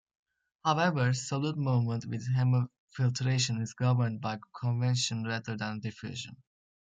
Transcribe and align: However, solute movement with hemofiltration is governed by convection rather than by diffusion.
However, 0.65 1.11
solute 1.11 1.57
movement 1.57 2.07
with 2.07 2.27
hemofiltration 2.27 3.61
is 3.61 3.75
governed 3.75 4.19
by 4.19 4.39
convection 4.59 5.23
rather 5.25 5.55
than 5.55 5.75
by 5.79 5.89
diffusion. 5.89 6.37